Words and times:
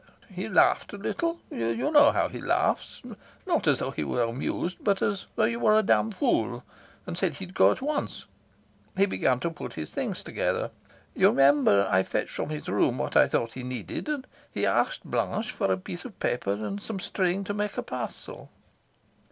"He 0.31 0.49
laughed 0.49 0.93
a 0.93 0.97
little; 0.97 1.41
you 1.51 1.91
know 1.91 2.11
how 2.11 2.27
he 2.27 2.41
laughs, 2.41 3.03
not 3.45 3.67
as 3.67 3.77
though 3.77 3.91
he 3.91 4.03
were 4.03 4.23
amused, 4.23 4.83
but 4.83 4.99
as 4.99 5.27
though 5.35 5.43
you 5.45 5.59
were 5.59 5.77
a 5.77 5.83
damned 5.83 6.15
fool, 6.15 6.63
and 7.05 7.15
said 7.15 7.35
he'd 7.35 7.53
go 7.53 7.69
at 7.69 7.83
once. 7.83 8.25
He 8.97 9.05
began 9.05 9.39
to 9.41 9.51
put 9.51 9.73
his 9.73 9.91
things 9.91 10.23
together. 10.23 10.71
You 11.13 11.27
remember 11.29 11.87
I 11.87 12.01
fetched 12.01 12.31
from 12.31 12.49
his 12.49 12.67
room 12.67 12.97
what 12.97 13.15
I 13.15 13.27
thought 13.27 13.53
he 13.53 13.61
needed, 13.61 14.09
and 14.09 14.25
he 14.51 14.65
asked 14.65 15.05
Blanche 15.05 15.51
for 15.51 15.71
a 15.71 15.77
piece 15.77 16.03
of 16.03 16.17
paper 16.17 16.53
and 16.53 16.81
some 16.81 16.99
string 16.99 17.43
to 17.43 17.53
make 17.53 17.77
a 17.77 17.83
parcel." 17.83 18.49